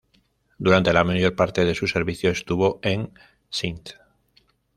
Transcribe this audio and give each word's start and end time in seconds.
Durante 0.57 0.93
la 0.93 1.03
mayor 1.03 1.35
parte 1.35 1.63
de 1.63 1.75
su 1.75 1.85
servicio, 1.87 2.31
estuvo 2.31 2.79
en 2.81 3.13
Sind. 3.51 3.91